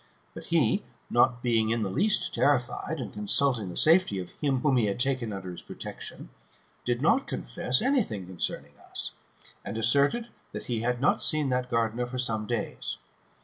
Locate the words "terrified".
2.33-2.99